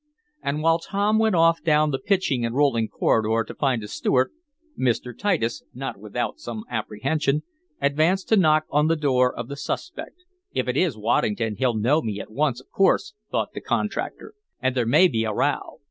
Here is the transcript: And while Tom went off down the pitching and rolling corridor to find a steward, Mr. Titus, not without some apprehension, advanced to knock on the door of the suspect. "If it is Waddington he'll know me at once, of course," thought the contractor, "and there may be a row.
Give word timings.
And 0.41 0.63
while 0.63 0.79
Tom 0.79 1.19
went 1.19 1.35
off 1.35 1.61
down 1.61 1.91
the 1.91 1.99
pitching 1.99 2.43
and 2.43 2.55
rolling 2.55 2.87
corridor 2.87 3.43
to 3.43 3.53
find 3.53 3.83
a 3.83 3.87
steward, 3.87 4.31
Mr. 4.75 5.15
Titus, 5.15 5.61
not 5.75 5.97
without 5.99 6.39
some 6.39 6.63
apprehension, 6.71 7.43
advanced 7.79 8.27
to 8.29 8.35
knock 8.35 8.65
on 8.71 8.87
the 8.87 8.95
door 8.95 9.31
of 9.31 9.47
the 9.47 9.55
suspect. 9.55 10.23
"If 10.55 10.67
it 10.67 10.75
is 10.75 10.97
Waddington 10.97 11.57
he'll 11.57 11.75
know 11.77 12.01
me 12.01 12.19
at 12.19 12.31
once, 12.31 12.59
of 12.59 12.71
course," 12.71 13.13
thought 13.29 13.53
the 13.53 13.61
contractor, 13.61 14.33
"and 14.59 14.73
there 14.75 14.87
may 14.87 15.07
be 15.07 15.23
a 15.23 15.33
row. 15.33 15.75